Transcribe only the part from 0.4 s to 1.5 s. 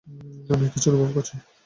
আমিও কিছু অনুভব করছি।